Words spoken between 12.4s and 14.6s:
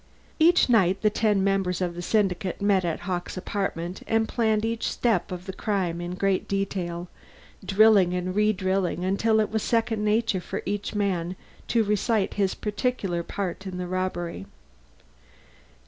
particular part in the robbery.